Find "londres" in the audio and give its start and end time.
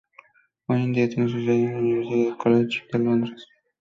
2.97-3.45